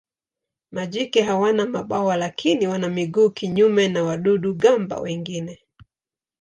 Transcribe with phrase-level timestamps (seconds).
[0.71, 5.61] Majike hawana mabawa lakini wana miguu kinyume na wadudu-gamba wengine.